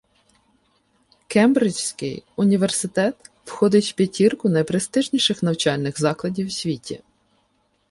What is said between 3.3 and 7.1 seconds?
входить в п'ятірку найпрестижніших навчальних закладів у світі.